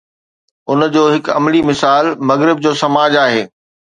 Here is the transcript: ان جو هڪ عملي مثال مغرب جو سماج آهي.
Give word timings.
ان 0.69 0.79
جو 0.95 1.03
هڪ 1.15 1.25
عملي 1.41 1.61
مثال 1.69 2.05
مغرب 2.31 2.63
جو 2.65 2.71
سماج 2.83 3.11
آهي. 3.27 3.43